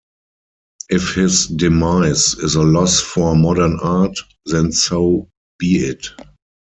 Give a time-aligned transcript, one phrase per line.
[0.89, 6.07] If his demise is a loss for modern art, then so be it.